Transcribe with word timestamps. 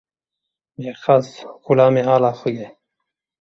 Mêrxas, 0.81 1.27
xulamê 1.63 2.01
ala 2.15 2.31
xwe 2.39 2.49
ye. 2.59 2.67